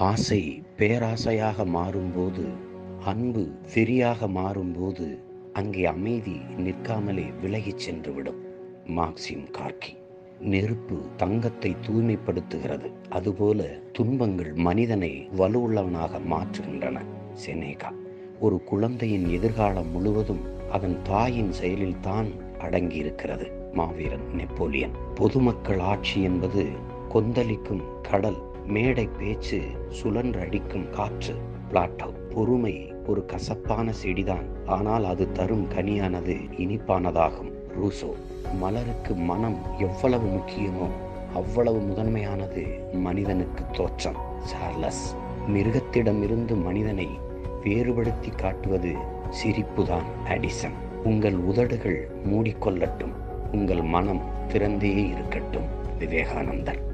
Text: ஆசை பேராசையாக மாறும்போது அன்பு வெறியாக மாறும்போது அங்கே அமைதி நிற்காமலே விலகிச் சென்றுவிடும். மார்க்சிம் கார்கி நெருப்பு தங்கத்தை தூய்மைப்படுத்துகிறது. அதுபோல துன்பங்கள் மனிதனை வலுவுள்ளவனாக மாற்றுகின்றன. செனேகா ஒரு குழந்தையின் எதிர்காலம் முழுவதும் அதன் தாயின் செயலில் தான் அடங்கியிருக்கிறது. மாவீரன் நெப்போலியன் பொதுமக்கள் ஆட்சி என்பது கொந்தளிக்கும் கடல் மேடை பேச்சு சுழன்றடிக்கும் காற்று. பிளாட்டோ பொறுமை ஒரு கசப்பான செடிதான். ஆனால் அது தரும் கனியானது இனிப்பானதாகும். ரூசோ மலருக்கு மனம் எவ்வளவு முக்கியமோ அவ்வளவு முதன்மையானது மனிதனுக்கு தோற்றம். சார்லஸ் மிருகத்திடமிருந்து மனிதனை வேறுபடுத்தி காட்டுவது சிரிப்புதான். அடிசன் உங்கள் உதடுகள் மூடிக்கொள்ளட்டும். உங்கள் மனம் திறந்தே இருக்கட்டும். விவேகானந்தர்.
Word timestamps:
ஆசை 0.00 0.62
பேராசையாக 0.78 1.64
மாறும்போது 1.64 2.44
அன்பு 3.04 3.48
வெறியாக 3.74 4.28
மாறும்போது 4.28 5.18
அங்கே 5.52 5.84
அமைதி 5.84 6.36
நிற்காமலே 6.56 7.24
விலகிச் 7.42 7.76
சென்றுவிடும். 7.76 8.38
மார்க்சிம் 8.86 9.44
கார்கி 9.58 9.92
நெருப்பு 10.38 11.00
தங்கத்தை 11.16 11.76
தூய்மைப்படுத்துகிறது. 11.86 12.92
அதுபோல 13.08 13.62
துன்பங்கள் 13.92 14.52
மனிதனை 14.52 15.28
வலுவுள்ளவனாக 15.36 16.20
மாற்றுகின்றன. 16.30 16.98
செனேகா 17.46 17.92
ஒரு 18.40 18.64
குழந்தையின் 18.64 19.28
எதிர்காலம் 19.28 19.90
முழுவதும் 19.90 20.40
அதன் 20.70 20.98
தாயின் 21.02 21.52
செயலில் 21.52 22.00
தான் 22.00 22.26
அடங்கியிருக்கிறது. 22.58 23.48
மாவீரன் 23.72 24.28
நெப்போலியன் 24.34 24.92
பொதுமக்கள் 25.14 25.78
ஆட்சி 25.78 26.22
என்பது 26.22 26.68
கொந்தளிக்கும் 27.08 27.82
கடல் 28.02 28.48
மேடை 28.70 29.08
பேச்சு 29.18 29.60
சுழன்றடிக்கும் 30.02 30.90
காற்று. 30.90 31.34
பிளாட்டோ 31.72 32.14
பொறுமை 32.34 32.94
ஒரு 33.06 33.26
கசப்பான 33.26 33.92
செடிதான். 34.04 34.46
ஆனால் 34.66 35.04
அது 35.04 35.32
தரும் 35.32 35.68
கனியானது 35.68 36.36
இனிப்பானதாகும். 36.58 37.52
ரூசோ 37.82 38.12
மலருக்கு 38.58 39.14
மனம் 39.14 39.58
எவ்வளவு 39.78 40.26
முக்கியமோ 40.28 40.88
அவ்வளவு 41.34 41.78
முதன்மையானது 41.78 42.80
மனிதனுக்கு 42.92 43.64
தோற்றம். 43.72 44.16
சார்லஸ் 44.42 45.16
மிருகத்திடமிருந்து 45.48 46.62
மனிதனை 46.62 47.08
வேறுபடுத்தி 47.64 48.28
காட்டுவது 48.28 48.94
சிரிப்புதான். 49.30 50.06
அடிசன் 50.28 50.76
உங்கள் 51.04 51.34
உதடுகள் 51.34 52.10
மூடிக்கொள்ளட்டும். 52.26 53.12
உங்கள் 53.52 53.82
மனம் 53.82 54.20
திறந்தே 54.52 55.08
இருக்கட்டும். 55.08 55.68
விவேகானந்தர். 55.98 56.89